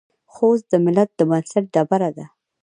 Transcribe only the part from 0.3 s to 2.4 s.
خوست د ملت د بنسټ ډبره ده.